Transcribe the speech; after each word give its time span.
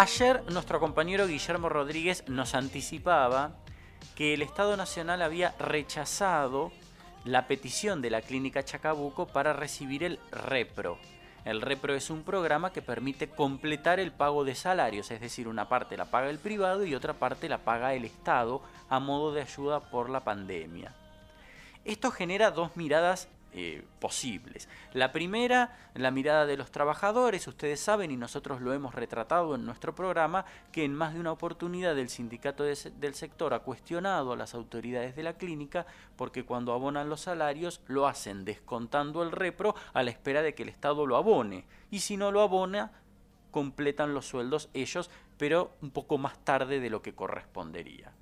Ayer 0.00 0.44
nuestro 0.52 0.78
compañero 0.78 1.26
Guillermo 1.26 1.68
Rodríguez 1.68 2.22
nos 2.28 2.54
anticipaba 2.54 3.56
que 4.14 4.32
el 4.32 4.42
Estado 4.42 4.76
Nacional 4.76 5.22
había 5.22 5.56
rechazado 5.58 6.70
la 7.24 7.48
petición 7.48 8.00
de 8.00 8.10
la 8.10 8.22
Clínica 8.22 8.64
Chacabuco 8.64 9.26
para 9.26 9.54
recibir 9.54 10.04
el 10.04 10.20
REPRO. 10.30 11.00
El 11.44 11.60
REPRO 11.60 11.96
es 11.96 12.10
un 12.10 12.22
programa 12.22 12.72
que 12.72 12.80
permite 12.80 13.28
completar 13.28 13.98
el 13.98 14.12
pago 14.12 14.44
de 14.44 14.54
salarios, 14.54 15.10
es 15.10 15.20
decir, 15.20 15.48
una 15.48 15.68
parte 15.68 15.96
la 15.96 16.12
paga 16.12 16.30
el 16.30 16.38
privado 16.38 16.84
y 16.84 16.94
otra 16.94 17.14
parte 17.14 17.48
la 17.48 17.64
paga 17.64 17.92
el 17.92 18.04
Estado 18.04 18.62
a 18.88 19.00
modo 19.00 19.32
de 19.32 19.42
ayuda 19.42 19.80
por 19.90 20.10
la 20.10 20.22
pandemia. 20.22 20.94
Esto 21.84 22.12
genera 22.12 22.52
dos 22.52 22.76
miradas 22.76 23.26
eh, 23.52 23.82
posibles. 23.98 24.68
La 24.92 25.10
primera, 25.10 25.76
la 25.94 26.10
mirada 26.10 26.44
de 26.44 26.56
los 26.56 26.70
trabajadores, 26.70 27.48
ustedes 27.48 27.80
saben 27.80 28.10
y 28.10 28.16
nosotros 28.16 28.60
lo 28.60 28.72
hemos 28.72 28.94
retratado 28.94 29.54
en 29.54 29.64
nuestro 29.64 29.94
programa, 29.94 30.44
que 30.70 30.84
en 30.84 30.94
más 30.94 31.14
de 31.14 31.20
una 31.20 31.32
oportunidad 31.32 31.98
el 31.98 32.10
sindicato 32.10 32.64
del 32.64 33.14
sector 33.14 33.54
ha 33.54 33.60
cuestionado 33.60 34.32
a 34.32 34.36
las 34.36 34.54
autoridades 34.54 35.16
de 35.16 35.22
la 35.22 35.32
clínica 35.32 35.86
porque 36.16 36.44
cuando 36.44 36.72
abonan 36.72 37.08
los 37.08 37.22
salarios 37.22 37.80
lo 37.86 38.06
hacen 38.06 38.44
descontando 38.44 39.22
el 39.22 39.32
repro 39.32 39.74
a 39.94 40.02
la 40.02 40.10
espera 40.10 40.42
de 40.42 40.54
que 40.54 40.62
el 40.62 40.68
Estado 40.68 41.06
lo 41.06 41.16
abone 41.16 41.64
y 41.90 42.00
si 42.00 42.16
no 42.16 42.30
lo 42.30 42.42
abona 42.42 42.92
completan 43.50 44.14
los 44.14 44.26
sueldos 44.26 44.68
ellos, 44.74 45.10
pero 45.38 45.72
un 45.80 45.90
poco 45.90 46.18
más 46.18 46.38
tarde 46.44 46.80
de 46.80 46.90
lo 46.90 47.02
que 47.02 47.14
correspondería. 47.14 48.12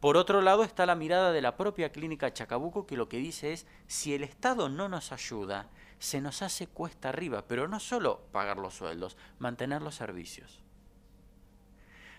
Por 0.00 0.16
otro 0.16 0.40
lado 0.40 0.64
está 0.64 0.86
la 0.86 0.94
mirada 0.94 1.30
de 1.30 1.42
la 1.42 1.56
propia 1.58 1.92
clínica 1.92 2.32
Chacabuco 2.32 2.86
que 2.86 2.96
lo 2.96 3.10
que 3.10 3.18
dice 3.18 3.52
es, 3.52 3.66
si 3.86 4.14
el 4.14 4.24
Estado 4.24 4.70
no 4.70 4.88
nos 4.88 5.12
ayuda, 5.12 5.68
se 5.98 6.22
nos 6.22 6.40
hace 6.40 6.66
cuesta 6.66 7.10
arriba, 7.10 7.44
pero 7.46 7.68
no 7.68 7.78
solo 7.80 8.22
pagar 8.32 8.56
los 8.56 8.74
sueldos, 8.74 9.18
mantener 9.38 9.82
los 9.82 9.94
servicios. 9.94 10.62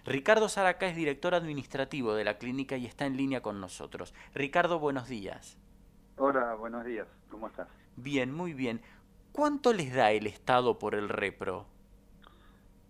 Ricardo 0.06 0.48
Zaraca 0.48 0.86
es 0.88 0.96
director 0.96 1.34
administrativo 1.34 2.14
de 2.14 2.24
la 2.24 2.38
clínica 2.38 2.78
y 2.78 2.86
está 2.86 3.08
en 3.08 3.18
línea 3.18 3.42
con 3.42 3.60
nosotros. 3.60 4.14
Ricardo, 4.36 4.80
buenos 4.80 5.08
días. 5.08 5.58
Hola, 6.18 6.54
buenos 6.54 6.86
días. 6.86 7.08
¿Cómo 7.30 7.48
estás? 7.48 7.68
Bien, 7.96 8.32
muy 8.32 8.54
bien. 8.54 8.82
¿Cuánto 9.32 9.74
les 9.74 9.94
da 9.94 10.12
el 10.12 10.28
Estado 10.28 10.78
por 10.78 10.94
el 10.94 11.10
repro? 11.10 11.66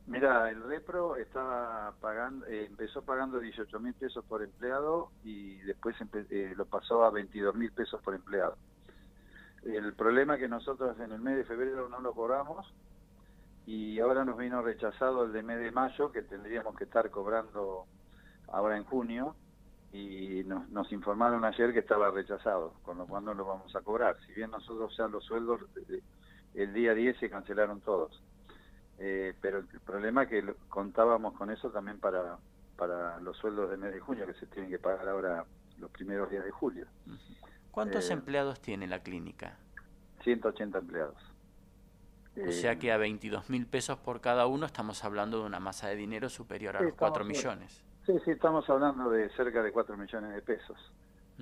Mira, 0.08 0.50
el 0.50 0.64
Repro 0.64 1.16
estaba 1.16 1.94
pagando, 2.02 2.46
eh, 2.48 2.66
empezó 2.66 3.04
pagando 3.04 3.40
18 3.40 3.80
mil 3.80 3.94
pesos 3.94 4.26
por 4.26 4.44
empleado 4.44 5.12
y 5.24 5.58
después 5.60 5.96
eh, 6.30 6.54
lo 6.56 6.66
pasó 6.66 7.04
a 7.04 7.12
22 7.12 7.56
mil 7.56 7.72
pesos 7.72 8.02
por 8.02 8.16
empleado. 8.16 8.58
El 9.64 9.94
problema 9.94 10.36
es 10.36 10.42
que 10.42 10.48
nosotros 10.48 11.00
en 11.00 11.12
el 11.12 11.20
mes 11.20 11.38
de 11.38 11.44
febrero 11.46 11.88
no 11.88 12.02
lo 12.02 12.14
cobramos 12.14 12.74
y 13.68 14.00
ahora 14.00 14.26
nos 14.26 14.38
vino 14.38 14.62
rechazado 14.62 15.24
el 15.24 15.34
de 15.34 15.44
mes 15.44 15.60
de 15.60 15.72
mayo 15.72 16.12
que 16.12 16.24
tendríamos 16.24 16.76
que 16.76 16.86
estar 16.86 17.10
cobrando 17.12 17.86
ahora 18.48 18.78
en 18.78 18.84
junio 18.84 19.36
y 19.94 20.44
nos, 20.46 20.92
informaron 20.92 21.44
ayer 21.46 21.74
que 21.74 21.80
estaba 21.80 22.10
rechazado, 22.12 22.74
con 22.84 22.98
lo 22.98 23.06
cual 23.06 23.26
no 23.26 23.34
lo 23.34 23.46
vamos 23.46 23.76
a 23.76 23.82
cobrar. 23.82 24.18
Si 24.26 24.34
bien 24.34 24.52
nosotros 24.52 24.96
ya 24.98 25.08
los 25.08 25.24
sueldos 25.26 25.62
eh, 25.90 26.02
el 26.56 26.74
día 26.74 26.94
10 26.94 27.18
se 27.20 27.30
cancelaron 27.30 27.82
todos. 27.82 28.22
Eh, 29.04 29.34
pero 29.42 29.58
el 29.58 29.80
problema 29.80 30.24
es 30.24 30.30
que 30.30 30.54
contábamos 30.70 31.34
con 31.34 31.50
eso 31.50 31.72
también 31.72 32.00
para, 32.00 32.38
para 32.78 33.20
los 33.20 33.36
sueldos 33.36 33.72
de 33.72 33.78
mes 33.78 33.94
de 33.94 34.00
junio, 34.00 34.28
que 34.28 34.36
se 34.36 34.46
tienen 34.46 34.70
que 34.70 34.78
pagar 34.78 35.10
ahora 35.10 35.44
los 35.80 35.90
primeros 35.90 36.30
días 36.30 36.46
de 36.46 36.52
julio. 36.52 36.86
¿Cuántos 37.72 38.12
eh, 38.12 38.14
empleados 38.14 38.62
tiene 38.62 38.86
la 38.86 39.02
clínica? 39.02 39.58
180 40.24 40.78
empleados. 40.78 41.18
O 42.48 42.52
sea 42.52 42.78
que 42.78 42.92
a 42.92 42.98
22 42.98 43.50
mil 43.50 43.66
pesos 43.66 43.98
por 43.98 44.22
cada 44.22 44.46
uno 44.46 44.68
estamos 44.68 45.04
hablando 45.04 45.40
de 45.40 45.48
una 45.48 45.60
masa 45.60 45.88
de 45.88 45.96
dinero 45.96 46.30
superior 46.30 46.78
a 46.78 46.82
los 46.82 46.94
4 46.94 47.26
millones. 47.26 47.84
Sí, 48.06 48.14
sí, 48.24 48.32
estamos 48.32 48.70
hablando 48.70 49.10
de 49.10 49.30
cerca 49.32 49.64
de 49.64 49.72
4 49.72 49.98
millones 49.98 50.36
de 50.36 50.42
pesos. 50.44 50.78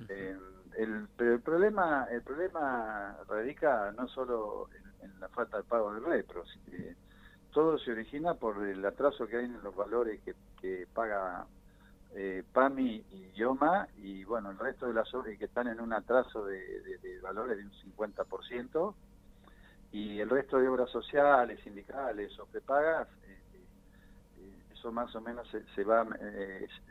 Eh, 0.08 0.36
el, 0.78 1.08
pero 1.16 1.34
el 1.34 1.40
problema, 1.40 2.06
el 2.10 2.22
problema 2.22 3.18
radica 3.28 3.92
no 3.92 4.08
solo 4.08 4.68
en, 5.02 5.20
la 5.20 5.28
falta 5.28 5.58
de 5.58 5.64
pago 5.64 5.92
del 5.92 6.04
repro, 6.04 6.44
origina 7.92 8.34
por 8.34 8.66
el 8.66 8.84
atraso 8.84 9.26
que 9.26 9.36
hay 9.36 9.44
en 9.44 9.62
los 9.62 9.74
valores 9.74 10.20
que, 10.22 10.86
paga 10.92 11.46
eh, 12.14 12.42
PAMI 12.52 13.04
y 13.10 13.30
IOMA 13.36 13.88
y 13.98 14.24
bueno, 14.24 14.50
el 14.50 14.58
resto 14.58 14.86
de 14.86 14.94
las 14.94 15.12
obras 15.14 15.38
que 15.38 15.46
están 15.46 15.68
en 15.68 15.80
un 15.80 15.92
atraso 15.92 16.44
de, 16.44 17.18
valores 17.22 17.56
de 17.56 17.64
un 17.64 17.72
50% 17.96 18.94
y 19.92 20.20
el 20.20 20.28
resto 20.28 20.58
de 20.58 20.68
obras 20.68 20.90
sociales, 20.90 21.60
sindicales 21.62 22.38
o 22.38 22.46
prepagas, 22.46 23.08
eh, 23.24 23.38
eh, 24.38 24.62
eso 24.72 24.92
más 24.92 25.14
o 25.14 25.20
menos 25.20 25.48
se, 25.48 25.64
se 25.74 25.84
va 25.84 26.06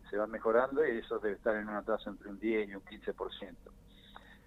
se 0.09 0.17
va 0.17 0.27
mejorando 0.27 0.85
y 0.85 0.97
eso 0.97 1.19
debe 1.19 1.35
estar 1.35 1.55
en 1.55 1.69
un 1.69 1.75
atraso 1.75 2.09
entre 2.09 2.29
un 2.29 2.39
10 2.39 2.69
y 2.69 2.75
un 2.75 2.83
15%. 2.83 3.55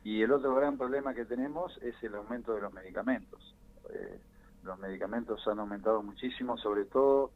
Y 0.05 0.23
el 0.23 0.33
otro 0.33 0.55
gran 0.57 0.77
problema 0.77 1.15
que 1.15 1.25
tenemos 1.25 1.79
es 1.79 1.95
el 2.03 2.15
aumento 2.17 2.55
de 2.55 2.63
los 2.63 2.73
medicamentos 2.73 3.55
los 4.63 4.79
medicamentos 4.79 5.47
han 5.49 5.59
aumentado 5.59 6.03
muchísimo, 6.03 6.57
sobre 6.57 6.85
todo 6.85 7.31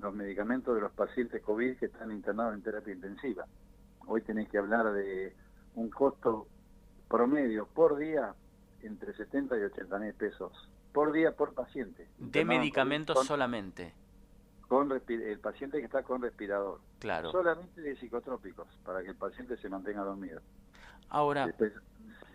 los 0.00 0.14
medicamentos 0.14 0.74
de 0.74 0.80
los 0.82 0.92
pacientes 0.92 1.42
COVID 1.42 1.78
que 1.78 1.86
están 1.86 2.10
internados 2.10 2.54
en 2.54 2.62
terapia 2.62 2.94
intensiva. 2.94 3.46
Hoy 4.06 4.22
tenéis 4.22 4.48
que 4.48 4.58
hablar 4.58 4.92
de 4.92 5.34
un 5.74 5.90
costo 5.90 6.46
promedio 7.08 7.66
por 7.66 7.96
día 7.96 8.34
entre 8.82 9.14
70 9.14 9.56
y 9.58 9.62
80 9.62 9.98
mil 9.98 10.14
pesos 10.14 10.52
por 10.92 11.12
día 11.12 11.32
por 11.32 11.52
paciente. 11.52 12.08
¿De 12.18 12.44
medicamentos 12.46 13.26
solamente? 13.26 13.92
Con 14.66 14.90
el 14.90 15.38
paciente 15.40 15.78
que 15.78 15.84
está 15.84 16.02
con 16.02 16.22
respirador. 16.22 16.80
Claro. 16.98 17.30
Solamente 17.30 17.82
de 17.82 17.96
psicotrópicos, 17.96 18.66
para 18.82 19.02
que 19.02 19.10
el 19.10 19.14
paciente 19.14 19.58
se 19.58 19.68
mantenga 19.68 20.02
dormido. 20.02 20.40
Ahora, 21.10 21.54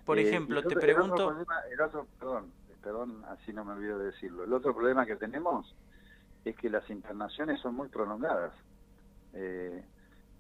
por 0.06 0.20
eh, 0.20 0.28
ejemplo, 0.28 0.62
te 0.64 0.76
pregunto... 0.76 1.36
el 1.72 1.82
otro, 1.82 2.06
perdón, 2.20 2.52
perdón, 2.82 3.24
así 3.28 3.54
no 3.54 3.64
me 3.66 3.74
olvido 3.74 4.00
de 4.00 4.06
decirlo. 4.08 4.44
El 4.44 4.54
otro 4.54 4.74
problema 4.74 5.06
que 5.06 5.16
tenemos 5.16 5.76
es 6.44 6.56
que 6.56 6.70
las 6.70 6.90
internaciones 6.90 7.60
son 7.60 7.76
muy 7.76 7.90
prolongadas. 7.90 8.54
Eh, 9.34 9.84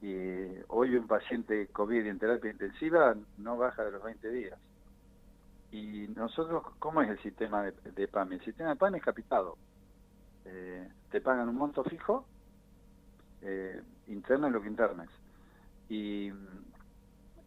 y 0.01 0.63
hoy 0.69 0.95
un 0.95 1.07
paciente 1.07 1.67
COVID 1.67 2.07
en 2.07 2.17
terapia 2.17 2.51
intensiva 2.51 3.15
no 3.37 3.57
baja 3.57 3.83
de 3.83 3.91
los 3.91 4.03
20 4.03 4.29
días. 4.29 4.59
Y 5.71 6.07
nosotros, 6.15 6.63
¿cómo 6.79 7.01
es 7.01 7.09
el 7.09 7.19
sistema 7.19 7.63
de, 7.63 7.71
de 7.91 8.07
PAMI? 8.07 8.35
El 8.35 8.43
sistema 8.43 8.71
de 8.71 8.75
PAMI 8.75 8.97
es 8.97 9.03
capitado. 9.03 9.57
Eh, 10.45 10.89
te 11.11 11.21
pagan 11.21 11.49
un 11.49 11.55
monto 11.55 11.83
fijo, 11.83 12.25
eh, 13.41 13.81
interno 14.07 14.49
lo 14.49 14.61
que 14.61 14.67
internes. 14.67 15.09
Y 15.87 16.31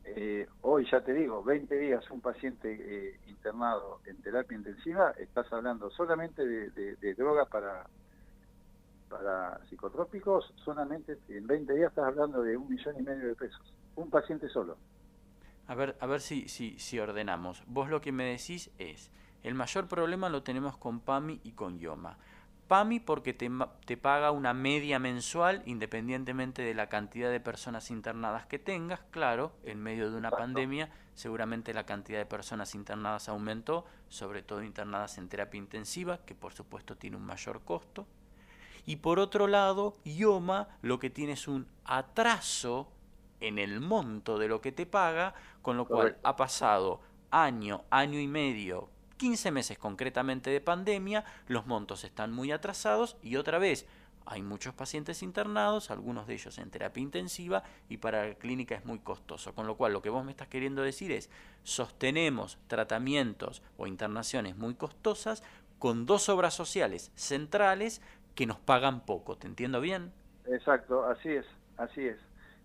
eh, 0.05 0.47
hoy 0.63 0.87
ya 0.91 1.01
te 1.01 1.15
digo, 1.15 1.43
20 1.43 1.77
días 1.77 2.11
un 2.11 2.21
paciente 2.21 2.73
eh, 2.73 3.21
internado 3.27 4.01
en 4.07 4.21
terapia 4.23 4.57
intensiva, 4.57 5.13
estás 5.13 5.51
hablando 5.53 5.91
solamente 5.91 6.45
de, 6.45 7.15
drogas 7.15 7.49
para 7.49 7.87
para 9.09 9.61
psicotrópicos, 9.69 10.53
solamente 10.65 11.19
en 11.29 11.47
20 11.47 11.73
días 11.75 11.91
estás 11.91 12.07
hablando 12.07 12.43
de 12.43 12.57
un 12.57 12.69
millón 12.69 12.97
y 12.99 13.03
medio 13.03 13.29
de 13.29 13.35
pesos. 13.37 13.63
Un 13.95 14.11
paciente 14.11 14.49
solo. 14.49 14.77
A 15.69 15.75
ver, 15.77 15.97
a 16.01 16.07
ver 16.07 16.21
si, 16.21 16.49
si, 16.49 16.79
si 16.81 16.99
ordenamos. 16.99 17.63
Vos 17.69 17.89
lo 17.89 18.01
que 18.01 18.11
me 18.11 18.25
decís 18.25 18.73
es, 18.79 19.13
el 19.45 19.55
mayor 19.55 19.87
problema 19.87 20.29
lo 20.31 20.43
tenemos 20.43 20.77
con 20.79 21.01
PAMI 21.01 21.41
y 21.45 21.53
con 21.53 21.79
IOMA. 21.79 22.19
PAMI 22.69 23.01
porque 23.01 23.33
te, 23.33 23.51
te, 23.85 23.97
paga 23.97 24.31
una 24.31 24.55
media 24.55 24.99
mensual 24.99 25.63
independientemente 25.67 26.63
de 26.63 26.75
la 26.75 26.89
cantidad 26.89 27.31
de 27.31 27.41
personas 27.41 27.91
internadas 27.91 28.47
que 28.47 28.59
tengas. 28.59 29.01
Claro, 29.11 29.53
en 29.65 29.83
medio 29.83 30.11
de 30.11 30.17
una 30.17 30.31
pandemia 30.31 30.91
seguramente 31.15 31.73
la 31.73 31.87
cantidad 31.87 32.19
de 32.19 32.27
personas 32.27 32.75
internadas 32.75 33.29
aumentó, 33.29 33.85
sobre 34.09 34.43
todo 34.43 34.63
internadas 34.63 35.19
en 35.19 35.29
terapia 35.29 35.59
intensiva, 35.59 36.19
que 36.25 36.35
por 36.35 36.53
supuesto 36.53 36.97
tiene 36.97 37.17
un 37.17 37.25
mayor 37.25 37.63
costo. 37.65 38.07
Y 38.87 38.97
por 38.97 39.19
otro 39.19 39.47
lado, 39.47 39.97
IOMA 40.05 40.69
lo 40.83 40.99
que 40.99 41.11
tiene 41.11 41.33
es 41.33 41.49
un 41.49 41.67
atraso 41.85 42.91
en 43.41 43.59
el 43.59 43.81
monto 43.81 44.39
de 44.39 44.49
lo 44.49 44.61
que 44.61 44.73
te 44.73 44.87
paga, 44.87 45.35
con 45.63 45.77
lo 45.77 45.87
cual 45.87 46.19
ha 46.23 46.37
pasado 46.37 47.01
año, 47.31 47.85
año 47.91 48.21
y 48.21 48.29
medio, 48.29 48.91
15 49.25 49.53
meses 49.53 49.79
concretamente 49.79 50.51
de 50.51 50.61
pandemia, 50.61 51.25
los 51.49 51.67
montos 51.67 52.05
están 52.05 52.31
muy 52.31 52.53
atrasados 52.53 53.17
y 53.23 53.37
otra 53.37 53.59
vez 53.59 53.89
hay 54.27 54.43
muchos 54.43 54.75
pacientes 54.75 55.23
internados, 55.23 55.91
algunos 55.91 56.27
de 56.27 56.35
ellos 56.35 56.59
en 56.59 56.71
terapia 56.71 57.03
intensiva 57.03 57.63
y 57.89 57.97
para 57.97 58.29
la 58.29 58.35
clínica 58.35 58.75
es 58.75 58.85
muy 58.85 58.99
costoso. 58.99 59.55
Con 59.55 59.67
lo 59.67 59.79
cual 59.79 59.95
lo 59.95 60.03
que 60.03 60.11
vos 60.11 60.27
me 60.27 60.31
estás 60.31 60.49
queriendo 60.49 60.83
decir 60.83 61.11
es, 61.11 61.31
sostenemos 61.63 62.59
tratamientos 62.67 63.63
o 63.79 63.87
internaciones 63.87 64.59
muy 64.59 64.75
costosas 64.75 65.43
con 65.79 66.05
dos 66.05 66.29
obras 66.29 66.53
sociales 66.53 67.11
centrales 67.15 68.03
que 68.35 68.45
nos 68.45 68.59
pagan 68.59 69.07
poco. 69.07 69.39
¿Te 69.39 69.47
entiendo 69.47 69.81
bien? 69.81 70.13
Exacto, 70.45 71.07
así 71.07 71.31
es, 71.31 71.47
así 71.79 72.09
es. 72.09 72.19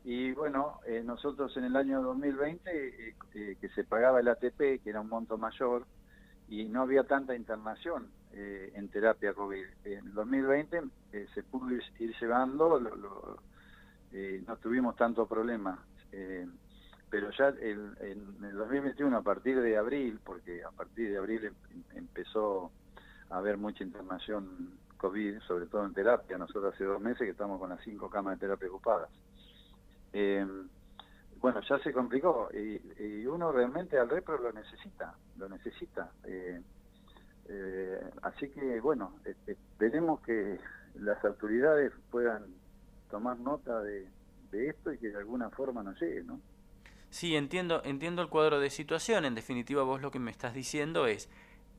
Y 0.04 0.34
bueno, 0.34 0.82
eh, 0.86 1.04
nosotros 1.06 1.56
en 1.56 1.64
el 1.64 1.78
año 1.78 2.02
2020, 2.02 2.70
eh, 2.70 3.16
eh, 3.34 3.56
que 3.62 3.70
se 3.70 3.86
pagaba 3.86 4.20
el 4.20 4.28
ATP, 4.28 4.84
que 4.84 4.90
era 4.90 5.00
un 5.00 5.08
monto 5.08 5.38
mayor, 5.38 5.86
y 6.50 6.66
no 6.66 6.82
había 6.82 7.04
tanta 7.04 7.36
internación 7.36 8.08
eh, 8.34 8.72
en 8.76 8.90
terapia 8.90 9.34
COVID. 9.34 9.66
En 9.86 10.08
el 10.08 10.14
2020 10.14 10.82
eh, 11.14 11.28
se 11.34 11.44
pudo 11.44 11.72
ir, 11.72 11.84
llevando, 12.20 12.80
no 12.80 14.58
tuvimos 14.58 14.96
tanto 14.96 15.28
problema. 15.28 15.84
pero 17.10 17.32
ya 17.32 17.48
el, 17.48 17.96
en 18.02 18.44
el 18.44 18.56
2021, 18.56 19.18
a 19.18 19.22
partir 19.22 19.60
de 19.62 19.78
abril, 19.78 20.20
porque 20.24 20.64
a 20.64 20.72
partir 20.72 21.10
de 21.12 21.18
abril 21.18 21.46
em, 21.46 21.54
em, 21.72 21.84
empezó 21.98 22.72
a 23.30 23.38
haber 23.38 23.58
mucha 23.58 23.84
internación 23.84 24.72
COVID, 24.98 25.40
sobre 25.42 25.68
todo 25.68 25.86
en 25.86 25.94
terapia. 25.94 26.38
Nosotros 26.38 26.74
hace 26.74 26.84
dos 26.84 27.02
meses 27.02 27.20
que 27.20 27.32
estamos 27.32 27.60
con 27.60 27.70
las 27.70 27.82
cinco 27.84 28.10
camas 28.10 28.36
de 28.36 28.46
terapia 28.46 28.70
ocupadas. 28.70 29.10
Bueno, 31.42 31.62
ya 31.62 31.80
se 31.80 31.94
complicó 31.94 32.50
y, 32.54 33.26
uno 33.26 33.52
realmente 33.52 33.98
al 33.98 34.10
repro 34.10 34.38
lo 34.38 34.52
necesita, 34.52 35.16
lo 35.38 35.48
necesita. 35.48 36.12
Eh, 36.26 36.62
eh, 37.48 38.10
así 38.24 38.50
que, 38.50 38.80
bueno, 38.80 39.16
esperemos 39.46 40.20
que 40.22 40.60
las 40.96 41.24
autoridades 41.24 41.94
puedan 42.12 42.46
tomar 43.10 43.40
nota 43.40 43.82
de, 43.82 44.08
de 44.52 44.70
esto 44.70 44.92
y 44.92 44.98
que 44.98 45.10
de 45.10 45.18
alguna 45.18 45.50
forma 45.50 45.84
nos 45.84 46.00
llegue, 46.02 46.24
¿no? 46.24 46.40
Sí, 47.10 47.36
entiendo, 47.36 47.82
entiendo 47.86 48.22
el 48.22 48.30
cuadro 48.30 48.60
de 48.60 48.70
situación. 48.70 49.26
En 49.26 49.36
definitiva, 49.36 49.84
vos 49.84 50.02
lo 50.02 50.12
que 50.12 50.20
me 50.20 50.32
estás 50.32 50.54
diciendo 50.54 51.08
es 51.08 51.30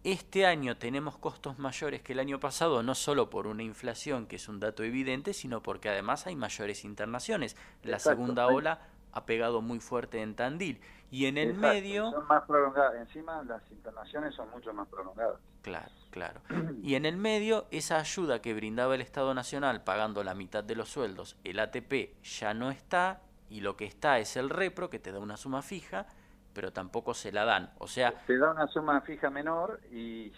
este 0.03 0.47
año 0.47 0.79
tenemos 0.79 1.19
costos 1.19 1.59
mayores 1.59 2.01
que 2.01 2.15
el 2.15 2.21
año 2.21 2.41
pasado, 2.41 2.83
no 2.83 2.95
solo 2.95 3.29
por 3.29 3.47
una 3.47 3.63
inflación, 3.63 4.27
que 4.27 4.37
es 4.37 4.49
un 4.49 4.59
dato 4.59 4.83
evidente, 4.83 5.35
sino 5.35 5.63
porque 5.63 5.91
además 5.91 6.27
hay 6.27 6.37
mayores 6.37 6.85
internaciones. 6.85 7.55
La 7.83 7.99
segunda 7.99 8.47
ola 8.47 8.81
ha 9.13 9.27
pegado 9.27 9.61
muy 9.61 9.81
fuerte 9.81 10.23
en 10.23 10.35
Tandil. 10.35 10.81
Y 11.11 11.27
en 11.27 11.39
el 11.39 11.55
medio... 11.55 12.11
Son 12.13 12.27
más 12.29 12.45
prolongadas. 12.45 12.95
Encima 12.95 13.43
las 13.43 13.63
internaciones 13.71 14.35
son 14.35 14.49
mucho 14.51 14.73
más 14.73 14.87
prolongadas. 14.89 15.41
Claro, 15.63 15.91
claro. 16.11 16.41
Y 16.83 16.95
en 16.95 17.05
el 17.05 17.17
medio, 17.17 17.67
esa 17.71 17.99
ayuda 17.99 18.41
que 18.41 18.55
brindaba 18.55 18.95
el 18.95 19.01
Estado 19.01 19.35
Nacional 19.35 19.83
pagando 19.83 20.23
la 20.25 20.35
mitad 20.35 20.65
de 20.65 20.77
los 20.77 20.89
sueldos, 20.89 21.37
el 21.45 21.59
ATP 21.59 22.23
ya 22.23 22.55
no 22.55 22.71
está 22.71 23.21
y 23.49 23.61
lo 23.61 23.77
que 23.77 23.85
está 23.85 24.19
es 24.19 24.37
el 24.37 24.49
REPRO, 24.49 24.89
que 24.89 25.01
te 25.01 25.11
da 25.13 25.19
una 25.19 25.37
suma 25.37 25.61
fija, 25.63 26.07
pero 26.55 26.73
tampoco 26.73 27.15
se 27.15 27.33
la 27.33 27.45
dan. 27.45 27.71
O 27.79 27.89
sea, 27.89 28.15
se 28.27 28.37
da 28.39 28.53
una 28.53 28.67
suma 28.69 29.01
fija 29.03 29.29
menor 29.29 29.81
y, 29.91 30.33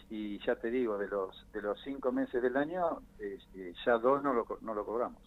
ya 0.44 0.56
te 0.56 0.70
digo, 0.70 0.98
de 0.98 1.08
los 1.08 1.46
de 1.52 1.62
los 1.62 1.80
cinco 1.82 2.10
meses 2.10 2.42
del 2.42 2.56
año, 2.56 3.02
este, 3.18 3.74
ya 3.84 3.98
dos 3.98 4.22
no 4.22 4.32
lo, 4.32 4.46
no 4.62 4.74
lo 4.74 4.84
cobramos. 4.84 5.20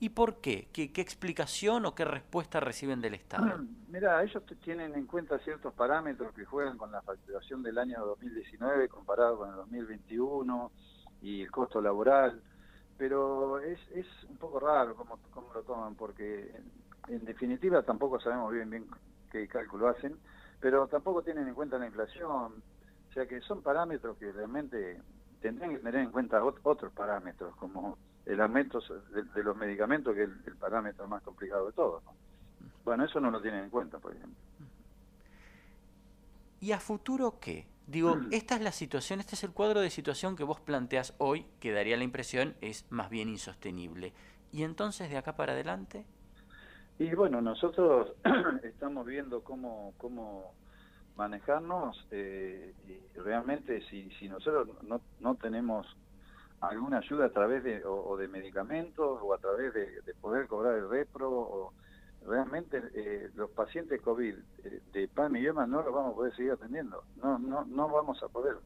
¿Y 0.00 0.10
por 0.10 0.40
qué? 0.40 0.68
qué? 0.72 0.92
¿Qué 0.92 1.00
explicación 1.00 1.84
o 1.86 1.94
qué 1.94 2.04
respuesta 2.04 2.60
reciben 2.60 3.00
del 3.00 3.14
Estado? 3.14 3.58
Mira, 3.88 4.22
ellos 4.22 4.42
tienen 4.62 4.94
en 4.94 5.06
cuenta 5.06 5.38
ciertos 5.40 5.74
parámetros 5.74 6.32
que 6.34 6.44
juegan 6.44 6.78
con 6.78 6.92
la 6.92 7.02
facturación 7.02 7.62
del 7.62 7.78
año 7.78 8.04
2019 8.04 8.88
comparado 8.88 9.38
con 9.38 9.50
el 9.50 9.56
2021 9.56 10.70
y 11.22 11.42
el 11.42 11.50
costo 11.50 11.80
laboral, 11.80 12.40
pero 12.96 13.58
es, 13.58 13.80
es 13.92 14.06
un 14.28 14.36
poco 14.36 14.60
raro 14.60 14.94
cómo, 14.94 15.18
cómo 15.30 15.52
lo 15.52 15.62
toman, 15.62 15.96
porque 15.96 16.54
en, 17.08 17.14
en 17.14 17.24
definitiva 17.24 17.82
tampoco 17.82 18.20
sabemos 18.20 18.52
bien 18.52 18.70
bien 18.70 18.86
qué 19.32 19.48
cálculo 19.48 19.88
hacen, 19.88 20.16
pero 20.60 20.86
tampoco 20.86 21.22
tienen 21.22 21.48
en 21.48 21.54
cuenta 21.54 21.78
la 21.78 21.86
inflación, 21.86 22.62
o 23.08 23.12
sea 23.12 23.26
que 23.26 23.40
son 23.40 23.62
parámetros 23.62 24.16
que 24.18 24.30
realmente 24.30 25.00
tendrían 25.40 25.72
que 25.72 25.78
tener 25.78 25.96
en 25.96 26.10
cuenta 26.10 26.42
otros 26.44 26.92
parámetros, 26.92 27.54
como 27.56 27.98
el 28.28 28.40
aumento 28.42 28.80
de, 29.34 29.42
los 29.42 29.56
medicamentos, 29.56 30.14
que 30.14 30.24
es 30.24 30.30
el, 30.46 30.56
parámetro 30.56 31.08
más 31.08 31.22
complicado 31.22 31.66
de 31.66 31.72
todos. 31.72 32.02
Bueno, 32.84 33.04
eso 33.04 33.20
no 33.20 33.30
lo 33.30 33.40
tienen 33.40 33.64
en 33.64 33.70
cuenta, 33.70 33.98
por 33.98 34.14
ejemplo. 34.14 34.36
¿Y 36.60 36.72
a 36.72 36.78
futuro 36.78 37.38
qué? 37.40 37.66
Digo, 37.86 38.18
esta 38.30 38.56
es 38.56 38.60
la 38.60 38.72
situación, 38.72 39.20
este 39.20 39.34
es 39.34 39.44
el 39.44 39.52
cuadro 39.52 39.80
de 39.80 39.88
situación 39.88 40.36
que 40.36 40.44
vos 40.44 40.60
planteas 40.60 41.14
hoy, 41.16 41.46
que 41.58 41.72
daría 41.72 41.96
la 41.96 42.04
impresión 42.04 42.54
es 42.60 42.84
más 42.90 43.08
bien 43.08 43.30
insostenible. 43.30 44.12
¿Y 44.52 44.62
entonces 44.62 45.08
de 45.08 45.16
acá 45.16 45.34
para 45.34 45.54
adelante? 45.54 46.04
Y 46.98 47.14
bueno, 47.14 47.40
nosotros 47.40 48.12
estamos 48.62 49.06
viendo 49.06 49.42
cómo, 49.42 49.94
cómo 49.96 50.52
manejarnos 51.16 52.06
eh, 52.10 52.74
y 52.86 53.18
realmente 53.18 53.82
si, 53.88 54.10
si 54.18 54.28
nosotros 54.28 54.68
no, 54.82 55.00
no 55.20 55.34
tenemos 55.36 55.86
alguna 56.60 56.98
ayuda 56.98 57.26
a 57.26 57.30
través 57.30 57.62
de 57.62 57.84
o, 57.84 58.16
de 58.16 58.28
medicamentos 58.28 59.20
o 59.22 59.34
a 59.34 59.38
través 59.38 59.72
de, 59.74 60.02
poder 60.20 60.46
cobrar 60.46 60.74
el 60.74 60.88
repro 60.88 61.30
o 61.30 61.72
realmente 62.26 62.82
eh, 62.94 63.30
los 63.34 63.50
pacientes 63.50 64.00
COVID 64.02 64.34
eh, 64.64 64.80
de 64.92 65.08
PAM 65.08 65.36
y 65.36 65.42
no 65.44 65.66
los 65.66 65.92
vamos 65.92 66.12
a 66.12 66.16
poder 66.16 66.34
seguir 66.34 66.52
atendiendo. 66.52 67.04
No 67.16 67.38
no 67.38 67.64
no 67.64 67.88
vamos 67.88 68.22
a 68.22 68.28
poder. 68.28 68.56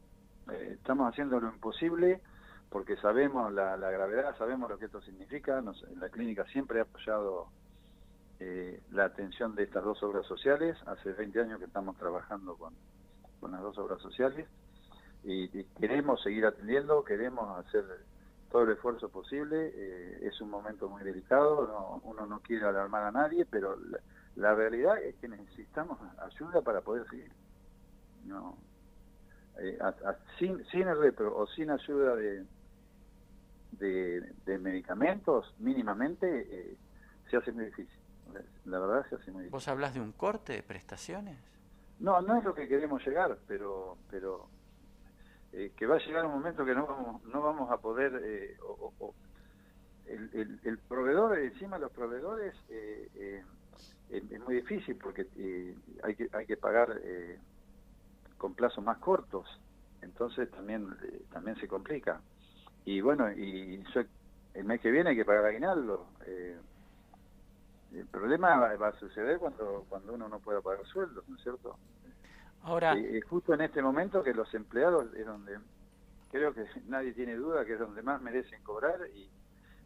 Estamos 0.51 1.09
haciendo 1.09 1.39
lo 1.39 1.49
imposible 1.49 2.21
porque 2.69 2.97
sabemos 2.97 3.53
la, 3.53 3.77
la 3.77 3.91
gravedad 3.91 4.35
sabemos 4.37 4.69
lo 4.69 4.77
que 4.77 4.85
esto 4.85 5.01
significa. 5.01 5.61
Nos, 5.61 5.81
la 5.97 6.09
clínica 6.09 6.45
siempre 6.45 6.79
ha 6.79 6.83
apoyado 6.83 7.47
eh, 8.39 8.81
la 8.91 9.05
atención 9.05 9.55
de 9.55 9.63
estas 9.63 9.83
dos 9.83 10.01
obras 10.01 10.25
sociales. 10.25 10.75
Hace 10.87 11.13
20 11.13 11.39
años 11.39 11.59
que 11.59 11.65
estamos 11.65 11.95
trabajando 11.97 12.55
con, 12.55 12.73
con 13.39 13.51
las 13.51 13.61
dos 13.61 13.77
obras 13.77 14.01
sociales 14.01 14.47
y, 15.23 15.63
queremos 15.79 16.21
seguir 16.21 16.45
atendiendo, 16.45 17.03
queremos 17.03 17.65
hacer 17.65 17.83
todo 18.51 18.63
el 18.63 18.71
esfuerzo 18.71 19.09
posible. 19.09 19.71
Eh, 19.73 20.27
es 20.27 20.39
un 20.41 20.49
momento 20.49 20.89
muy 20.89 21.03
delicado, 21.03 22.01
uno 22.03 22.25
no 22.25 22.39
quiere 22.41 22.65
alarmar 22.65 23.03
a 23.03 23.11
nadie, 23.11 23.45
pero 23.45 23.77
la, 24.35 24.53
realidad 24.53 25.01
es 25.01 25.15
que 25.15 25.27
necesitamos 25.27 25.99
ayuda 26.19 26.61
para 26.61 26.81
poder 26.81 27.07
seguir. 27.09 27.31
No, 28.25 28.57
eh, 29.59 29.77
sin, 30.39 30.63
sin 30.65 30.87
el 30.87 30.99
repro 30.99 31.35
o 31.35 31.47
sin 31.47 31.69
ayuda 31.69 32.15
de, 32.15 32.45
de, 34.45 34.57
medicamentos, 34.59 35.53
mínimamente, 35.59 36.77
se 37.29 37.37
hace 37.37 37.51
muy 37.51 37.65
difícil. 37.65 37.99
La 38.65 38.79
verdad 38.79 39.05
se 39.09 39.15
hace 39.15 39.31
muy 39.31 39.47
¿Vos 39.49 39.67
hablas 39.67 39.93
de 39.93 40.01
un 40.01 40.11
corte 40.11 40.53
de 40.53 40.63
prestaciones? 40.63 41.37
No, 41.99 42.21
no 42.21 42.37
es 42.37 42.43
lo 42.43 42.55
que 42.55 42.67
queremos 42.67 43.05
llegar, 43.05 43.37
pero 43.47 43.97
pero 44.09 44.47
eh, 45.53 45.71
que 45.75 45.85
va 45.85 45.95
a 45.95 45.99
llegar 45.99 46.25
un 46.25 46.33
momento 46.33 46.65
que 46.65 46.75
no 46.75 46.85
vamos, 46.85 47.23
no 47.25 47.41
vamos 47.41 47.71
a 47.71 47.77
poder... 47.77 48.21
Eh, 48.23 48.57
el, 50.05 50.59
el, 50.63 50.77
proveedor, 50.79 51.39
encima 51.39 51.77
los 51.77 51.91
proveedores, 51.91 52.53
eh, 52.69 53.41
es 54.09 54.39
muy 54.41 54.55
difícil 54.55 54.97
porque 54.97 55.25
hay, 56.03 56.15
que, 56.15 56.29
hay 56.33 56.45
que 56.45 56.57
pagar 56.57 56.99
con 58.37 58.53
plazos 58.53 58.83
más 58.83 58.97
cortos, 58.97 59.47
entonces 60.01 60.51
también, 60.51 60.89
también 61.31 61.55
se 61.55 61.67
complica. 61.69 62.21
Y 62.85 62.99
bueno, 62.99 63.31
y 63.31 63.81
el 64.53 64.65
mes 64.65 64.81
que 64.81 64.91
viene 64.91 65.11
hay 65.11 65.15
que 65.15 65.25
pagar 65.25 65.45
aguinaldo. 65.45 66.07
Eh, 66.25 66.57
el 67.93 68.05
problema 68.07 68.75
va 68.75 68.87
a 68.87 68.99
suceder 68.99 69.37
cuando, 69.37 69.85
cuando 69.87 70.13
uno 70.13 70.27
no 70.27 70.39
pueda 70.39 70.61
pagar 70.61 70.85
sueldos, 70.85 71.23
¿no 71.27 71.35
es 71.35 71.43
cierto? 71.43 71.77
Ahora... 72.63 72.97
Y, 72.97 73.21
justo 73.21 73.53
en 73.53 73.61
este 73.61 73.81
momento 73.81 74.23
que 74.23 74.33
los 74.33 74.53
empleados 74.53 75.13
es 75.15 75.25
donde, 75.25 75.57
creo 76.31 76.53
que 76.53 76.65
nadie 76.87 77.13
tiene 77.13 77.35
duda 77.35 77.65
que 77.65 77.73
es 77.73 77.79
donde 77.79 78.01
más 78.01 78.21
merecen 78.21 78.61
cobrar 78.63 78.99
y, 79.13 79.29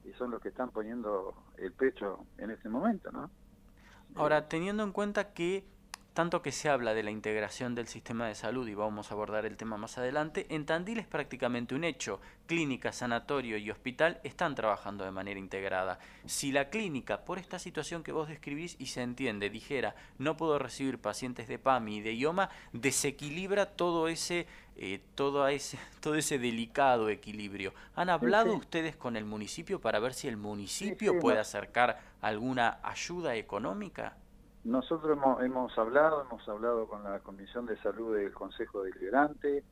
y 0.07 0.13
son 0.13 0.31
los 0.31 0.41
que 0.41 0.49
están 0.49 0.71
poniendo 0.71 1.33
el 1.57 1.73
pecho 1.73 2.25
en 2.37 2.51
este 2.51 2.69
momento, 2.69 3.11
¿no? 3.11 3.29
Ahora, 4.15 4.47
teniendo 4.47 4.83
en 4.83 4.93
cuenta 4.93 5.33
que 5.33 5.65
tanto 6.17 6.41
que 6.41 6.51
se 6.51 6.67
habla 6.67 6.95
de 6.95 7.03
la 7.03 7.11
integración 7.11 7.75
del 7.75 7.87
sistema 7.87 8.27
de 8.27 8.33
salud, 8.33 8.67
y 8.67 8.73
vamos 8.73 9.11
a 9.11 9.13
abordar 9.13 9.45
el 9.45 9.55
tema 9.55 9.77
más 9.77 9.99
adelante, 9.99 10.47
en 10.49 10.65
Tandil 10.65 10.97
es 10.97 11.05
prácticamente 11.05 11.75
un 11.75 11.83
hecho. 11.83 12.19
Clínica, 12.47 12.91
sanatorio 12.91 13.55
y 13.55 13.69
hospital 13.69 14.19
están 14.23 14.55
trabajando 14.55 15.05
de 15.05 15.11
manera 15.11 15.39
integrada. 15.39 15.99
Si 16.25 16.51
la 16.51 16.71
clínica, 16.71 17.23
por 17.23 17.37
esta 17.37 17.59
situación 17.59 18.01
que 18.01 18.13
vos 18.13 18.29
describís 18.29 18.77
y 18.79 18.87
se 18.87 19.03
entiende, 19.03 19.51
dijera, 19.51 19.93
no 20.17 20.35
puedo 20.37 20.57
recibir 20.57 20.97
pacientes 20.97 21.47
de 21.47 21.59
PAMI 21.59 21.97
y 21.97 22.01
de 22.01 22.15
IOMA, 22.15 22.49
desequilibra 22.73 23.67
todo 23.67 24.07
ese, 24.07 24.47
eh, 24.75 24.99
todo 25.13 25.47
ese, 25.47 25.77
todo 26.01 26.15
ese 26.15 26.39
delicado 26.39 27.09
equilibrio. 27.09 27.75
¿Han 27.93 28.09
hablado 28.09 28.55
ustedes 28.55 28.95
con 28.95 29.17
el 29.17 29.25
municipio 29.25 29.79
para 29.79 29.99
ver 29.99 30.15
si 30.15 30.27
el 30.27 30.37
municipio 30.37 31.19
puede 31.19 31.37
acercar 31.37 31.99
alguna 32.21 32.79
ayuda 32.81 33.35
económica? 33.35 34.17
Nosotros 34.67 35.17
hemos, 35.17 35.41
hemos, 35.41 35.77
hablado, 35.77 36.23
hemos 36.23 36.45
hablado 36.49 36.89
con 36.89 37.01
la 37.01 37.19
Comisión 37.19 37.65
de 37.65 37.77
Salud 37.77 38.17
del 38.17 38.33
Consejo 38.33 38.83
Deliberante, 38.83 39.63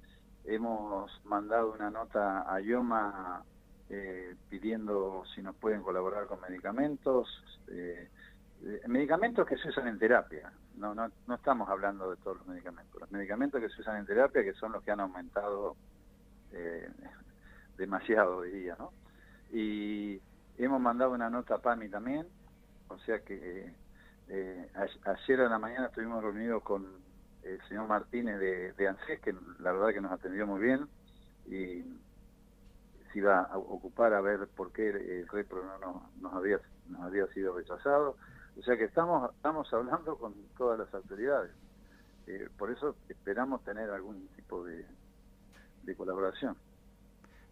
hemos 0.45 1.11
mandado 1.25 1.73
una 1.73 1.89
nota 1.89 2.49
a 2.49 2.61
IOMA 2.61 3.43
eh, 3.89 4.35
pidiendo 4.49 5.23
si 5.35 5.41
nos 5.41 5.53
pueden 5.57 5.81
colaborar 5.81 6.27
con 6.27 6.39
medicamentos, 6.39 7.27
eh, 7.67 8.07
eh, 8.63 8.81
medicamentos 8.87 9.45
que 9.45 9.57
se 9.57 9.67
usan 9.67 9.89
en 9.89 9.99
terapia, 9.99 10.53
no, 10.77 10.95
no, 10.95 11.11
no 11.27 11.35
estamos 11.35 11.67
hablando 11.67 12.11
de 12.11 12.15
todos 12.15 12.37
los 12.37 12.47
medicamentos, 12.47 13.01
los 13.01 13.11
medicamentos 13.11 13.59
que 13.59 13.67
se 13.67 13.81
usan 13.81 13.97
en 13.97 14.05
terapia 14.05 14.45
que 14.45 14.53
son 14.53 14.71
los 14.71 14.81
que 14.81 14.91
han 14.91 15.01
aumentado 15.01 15.75
demasiado, 17.77 18.43
diría, 18.43 18.77
¿no? 18.79 18.93
Y 19.51 20.21
hemos 20.57 20.79
mandado 20.79 21.11
una 21.11 21.29
nota 21.29 21.55
a 21.55 21.57
PAMI 21.57 21.89
también, 21.89 22.25
o 22.87 22.97
sea 22.99 23.19
que 23.19 23.73
eh, 24.29 24.69
ayer 25.03 25.41
a 25.41 25.49
la 25.49 25.59
mañana 25.59 25.87
estuvimos 25.87 26.23
reunidos 26.23 26.63
con 26.63 26.85
el 27.43 27.61
señor 27.67 27.87
Martínez 27.87 28.39
de, 28.39 28.73
de 28.73 28.87
ANSES, 28.87 29.19
que 29.21 29.35
la 29.59 29.71
verdad 29.71 29.93
que 29.93 30.01
nos 30.01 30.11
atendió 30.11 30.47
muy 30.47 30.61
bien, 30.61 30.87
y, 31.47 31.83
se 33.11 33.19
iba 33.19 33.43
a 33.43 33.57
ocupar 33.57 34.13
a 34.13 34.19
ver 34.19 34.45
por 34.49 34.73
qué 34.73 34.89
el 34.89 35.27
repro 35.29 35.63
no 35.79 36.09
nos, 36.19 36.33
había, 36.33 36.59
nos 36.89 37.01
había 37.01 37.25
sido 37.27 37.55
rechazado. 37.55 38.17
O 38.59 38.61
sea 38.61 38.75
que 38.75 38.83
estamos, 38.83 39.33
estamos 39.33 39.71
hablando 39.73 40.17
con 40.17 40.33
todas 40.57 40.79
las 40.79 40.93
autoridades. 40.93 41.51
Eh, 42.27 42.49
por 42.57 42.71
eso 42.71 42.97
esperamos 43.07 43.63
tener 43.63 43.89
algún 43.89 44.27
tipo 44.35 44.65
de, 44.65 44.85
de 45.83 45.95
colaboración. 45.95 46.57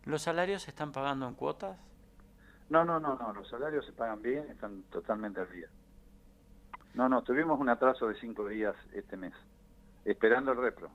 ¿Los 0.03 0.23
salarios 0.23 0.63
se 0.63 0.71
están 0.71 0.91
pagando 0.91 1.29
en 1.29 1.35
cuotas? 1.35 1.77
No, 2.69 2.83
no, 2.83 2.99
no, 2.99 3.15
no, 3.15 3.31
los 3.31 3.47
salarios 3.47 3.85
se 3.85 3.93
pagan 3.93 4.21
bien, 4.21 4.49
están 4.49 4.83
totalmente 4.83 5.39
al 5.39 5.51
día. 5.51 5.69
No, 6.93 7.09
no, 7.09 7.23
tuvimos 7.23 7.59
un 7.59 7.69
atraso 7.69 8.07
de 8.07 8.15
cinco 8.19 8.47
días 8.47 8.75
este 8.93 9.17
mes, 9.17 9.33
esperando 10.05 10.51
el 10.51 10.57
repro, 10.57 10.89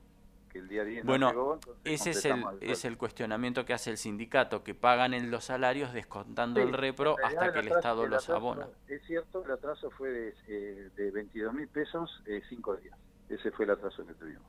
que 0.49 0.59
el 0.59 0.67
día 0.67 0.83
10 0.83 1.05
bueno, 1.05 1.33
no 1.33 1.59
ese 1.83 2.11
es 2.11 2.25
el, 2.25 2.43
es 2.61 2.85
el 2.85 2.97
cuestionamiento 2.97 3.65
que 3.65 3.73
hace 3.73 3.91
el 3.91 3.97
sindicato, 3.97 4.63
que 4.63 4.73
pagan 4.73 5.13
en 5.13 5.29
los 5.29 5.45
salarios 5.45 5.93
descontando 5.93 6.61
el 6.61 6.73
repro 6.73 7.15
hasta 7.23 7.51
que 7.51 7.59
el, 7.59 7.67
Estado 7.67 8.07
los 8.07 8.29
abona. 8.29 8.67
Es 8.87 9.01
cierto, 9.05 9.43
el 9.43 9.51
atraso 9.51 9.91
fue 9.91 10.09
de, 10.09 10.35
eh, 10.47 10.89
de 10.95 11.11
22 11.11 11.53
mil 11.53 11.67
pesos 11.67 12.23
eh, 12.25 12.41
cinco 12.47 12.77
días, 12.77 12.97
ese 13.27 13.51
fue 13.51 13.65
el 13.65 13.71
atraso 13.71 14.05
que 14.05 14.13
tuvimos. 14.13 14.43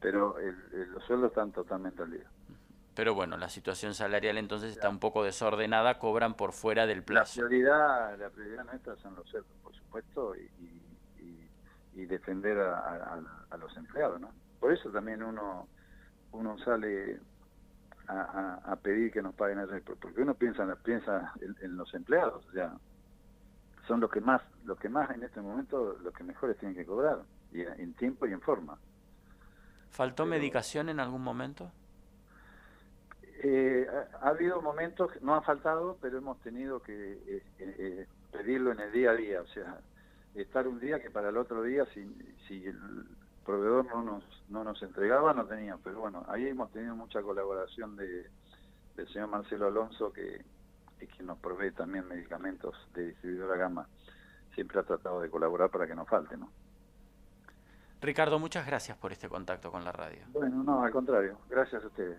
Pero 0.00 0.36
los 0.38 1.02
sueldos 1.04 1.30
están 1.30 1.52
totalmente 1.52 2.02
al 2.02 2.10
día. 2.12 2.30
Pero 2.96 3.14
bueno, 3.14 3.36
la 3.36 3.50
situación 3.50 3.92
salarial 3.92 4.38
entonces 4.38 4.72
está 4.72 4.88
un 4.88 4.98
poco 4.98 5.22
desordenada, 5.22 5.98
cobran 5.98 6.32
por 6.32 6.52
fuera 6.52 6.86
del 6.86 7.02
plazo. 7.02 7.42
La 7.42 7.46
prioridad, 7.46 8.18
la 8.18 8.30
prioridad 8.30 8.64
nuestra 8.64 8.96
son 8.96 9.14
los 9.14 9.28
sueldos, 9.28 9.52
por 9.62 9.74
supuesto, 9.76 10.34
y, 10.34 10.46
defender 12.06 12.58
a, 12.58 13.18
los 13.58 13.76
empleados, 13.76 14.20
¿no? 14.20 14.30
Por 14.60 14.72
eso 14.72 14.90
también 14.90 15.22
uno 15.22 15.68
uno 16.30 16.56
sale 16.58 17.18
a, 18.06 18.76
pedir 18.80 19.10
que 19.10 19.20
nos 19.20 19.34
paguen 19.34 19.58
el 19.58 19.82
porque 19.82 20.22
uno 20.22 20.34
piensa 20.34 20.64
piensa 20.84 21.32
en, 21.40 21.76
los 21.76 21.92
empleados, 21.94 22.46
o 22.46 22.52
sea, 22.52 22.74
son 23.88 24.00
los 24.00 24.10
que 24.10 24.20
más 24.20 24.40
los 24.64 24.78
que 24.78 24.88
más 24.88 25.10
en 25.10 25.24
este 25.24 25.40
momento 25.40 25.98
los 26.02 26.14
que 26.14 26.22
mejores 26.22 26.56
tienen 26.58 26.76
que 26.76 26.86
cobrar, 26.86 27.18
y 27.52 27.62
en 27.62 27.92
tiempo 27.94 28.26
y 28.26 28.32
en 28.32 28.40
forma. 28.40 28.78
¿Faltó 29.90 30.26
medicación 30.26 30.88
en 30.88 31.00
algún 31.00 31.22
momento? 31.22 31.72
Eh, 33.42 33.86
ha, 34.20 34.28
habido 34.28 34.62
momentos, 34.62 35.10
no 35.20 35.34
ha 35.34 35.42
faltado, 35.42 35.98
pero 36.00 36.18
hemos 36.18 36.40
tenido 36.40 36.80
que 36.80 37.12
eh, 37.12 37.42
eh, 37.58 38.06
pedirlo 38.32 38.72
en 38.72 38.80
el 38.80 38.92
día 38.92 39.10
a 39.10 39.14
día, 39.14 39.42
o 39.42 39.46
sea, 39.48 39.78
estar 40.34 40.66
un 40.66 40.80
día 40.80 41.00
que 41.00 41.10
para 41.10 41.28
el 41.28 41.36
otro 41.36 41.62
día, 41.62 41.84
si, 41.92 42.04
si 42.48 42.64
el 42.64 43.06
proveedor 43.44 43.86
no 43.86 44.02
nos, 44.02 44.24
no 44.48 44.64
nos 44.64 44.82
entregaba, 44.82 45.34
no 45.34 45.44
teníamos. 45.44 45.82
Pero 45.84 46.00
bueno, 46.00 46.24
ahí 46.28 46.46
hemos 46.46 46.70
tenido 46.72 46.96
mucha 46.96 47.22
colaboración 47.22 47.96
de, 47.96 48.30
del 48.96 49.08
señor 49.08 49.28
Marcelo 49.28 49.66
Alonso, 49.66 50.12
que 50.12 50.44
es 51.00 51.10
quien 51.14 51.26
nos 51.26 51.38
provee 51.38 51.72
también 51.72 52.08
medicamentos 52.08 52.74
de 52.94 53.08
distribuidora 53.08 53.56
Gama. 53.56 53.86
Siempre 54.54 54.80
ha 54.80 54.82
tratado 54.82 55.20
de 55.20 55.28
colaborar 55.28 55.70
para 55.70 55.86
que 55.86 55.94
no 55.94 56.06
falte, 56.06 56.36
¿no? 56.36 56.50
Ricardo, 58.00 58.38
muchas 58.38 58.66
gracias 58.66 58.96
por 58.96 59.12
este 59.12 59.28
contacto 59.28 59.70
con 59.70 59.84
la 59.84 59.92
radio. 59.92 60.20
Bueno, 60.28 60.62
no, 60.62 60.82
al 60.82 60.90
contrario, 60.90 61.38
gracias 61.48 61.82
a 61.82 61.86
ustedes. 61.86 62.18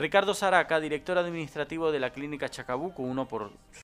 Ricardo 0.00 0.32
Zaraca, 0.32 0.80
director 0.80 1.18
administrativo 1.18 1.92
de 1.92 2.00
la 2.00 2.08
Clínica 2.08 2.48
Chacabuco, 2.48 3.02
uno 3.02 3.28
por 3.28 3.52